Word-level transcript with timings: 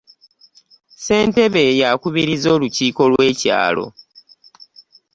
Sentebe 1.03 1.63
yakubiriza 1.81 2.47
olukiiko 2.55 3.01
lwe 3.11 3.29
kyalo. 3.39 3.85